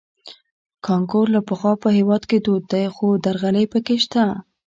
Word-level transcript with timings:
کانکور 0.85 1.25
له 1.35 1.41
پخوا 1.47 1.73
په 1.83 1.89
هېواد 1.97 2.23
کې 2.29 2.37
دود 2.45 2.63
دی 2.71 2.85
خو 2.95 3.07
درغلۍ 3.25 3.65
پکې 3.71 3.97
شته 4.03 4.23